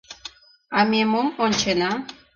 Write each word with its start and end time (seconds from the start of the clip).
А 0.77 0.79
ме 0.89 1.01
мом 1.11 1.27
ончена?! 1.45 1.91